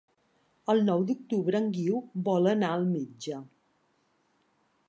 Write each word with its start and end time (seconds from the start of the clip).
El 0.73 0.79
nou 0.87 1.03
d'octubre 1.09 1.61
en 1.65 1.69
Guiu 1.77 2.01
vol 2.31 2.51
anar 2.55 2.73
al 2.79 2.89
metge. 2.97 3.41